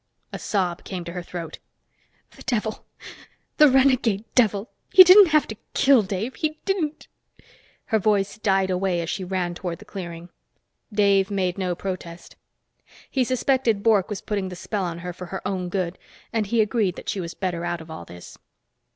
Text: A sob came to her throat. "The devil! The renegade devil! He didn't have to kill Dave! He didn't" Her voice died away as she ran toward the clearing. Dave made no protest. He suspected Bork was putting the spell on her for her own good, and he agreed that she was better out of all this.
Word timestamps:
A 0.33 0.39
sob 0.39 0.83
came 0.83 1.03
to 1.03 1.11
her 1.13 1.21
throat. 1.21 1.59
"The 2.35 2.41
devil! 2.41 2.87
The 3.57 3.69
renegade 3.69 4.25
devil! 4.33 4.71
He 4.91 5.03
didn't 5.03 5.27
have 5.27 5.47
to 5.49 5.57
kill 5.75 6.01
Dave! 6.01 6.33
He 6.33 6.59
didn't" 6.65 7.07
Her 7.91 7.99
voice 7.99 8.39
died 8.39 8.71
away 8.71 9.01
as 9.01 9.11
she 9.11 9.23
ran 9.23 9.53
toward 9.53 9.77
the 9.77 9.85
clearing. 9.85 10.29
Dave 10.91 11.29
made 11.29 11.59
no 11.59 11.75
protest. 11.75 12.35
He 13.11 13.23
suspected 13.23 13.83
Bork 13.83 14.09
was 14.09 14.21
putting 14.21 14.49
the 14.49 14.55
spell 14.55 14.85
on 14.85 14.97
her 15.05 15.13
for 15.13 15.27
her 15.27 15.47
own 15.47 15.69
good, 15.69 15.99
and 16.33 16.47
he 16.47 16.61
agreed 16.61 16.95
that 16.95 17.07
she 17.07 17.21
was 17.21 17.35
better 17.35 17.63
out 17.63 17.79
of 17.79 17.91
all 17.91 18.03
this. 18.03 18.39